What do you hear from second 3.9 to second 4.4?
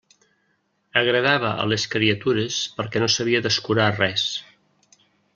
res.